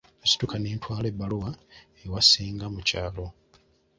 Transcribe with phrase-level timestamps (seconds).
[0.19, 1.49] Nasituka ne ntwala ebbaluwa
[2.03, 3.25] ewa ssenga mu kyalo.